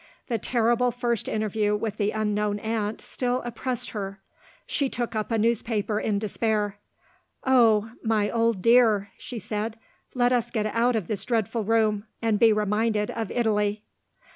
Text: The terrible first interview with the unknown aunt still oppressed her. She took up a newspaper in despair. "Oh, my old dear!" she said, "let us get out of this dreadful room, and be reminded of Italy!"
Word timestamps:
The 0.29 0.39
terrible 0.39 0.89
first 0.89 1.27
interview 1.27 1.75
with 1.75 1.97
the 1.97 2.09
unknown 2.09 2.57
aunt 2.57 3.01
still 3.01 3.43
oppressed 3.43 3.91
her. 3.91 4.19
She 4.65 4.89
took 4.89 5.15
up 5.15 5.29
a 5.29 5.37
newspaper 5.37 5.99
in 5.99 6.17
despair. 6.17 6.79
"Oh, 7.43 7.91
my 8.01 8.27
old 8.27 8.63
dear!" 8.63 9.11
she 9.19 9.37
said, 9.37 9.77
"let 10.15 10.33
us 10.33 10.49
get 10.49 10.65
out 10.65 10.95
of 10.95 11.07
this 11.07 11.23
dreadful 11.23 11.63
room, 11.65 12.07
and 12.19 12.39
be 12.39 12.51
reminded 12.51 13.11
of 13.11 13.29
Italy!" 13.29 13.83